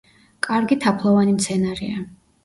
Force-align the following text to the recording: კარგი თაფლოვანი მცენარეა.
კარგი 0.45 0.77
თაფლოვანი 0.85 1.35
მცენარეა. 1.35 2.01